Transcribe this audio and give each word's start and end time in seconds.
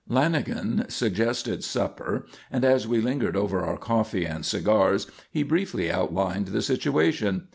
Lanagan 0.09 0.89
suggested 0.89 1.63
supper 1.63 2.25
and 2.49 2.65
as 2.65 2.87
we 2.87 2.99
lingered 2.99 3.35
over 3.37 3.59
our 3.59 3.77
coffee 3.77 4.25
and 4.25 4.43
cigars, 4.43 5.05
he 5.29 5.43
briefly 5.43 5.91
outlined 5.91 6.47
the 6.47 6.63
situation. 6.63 7.49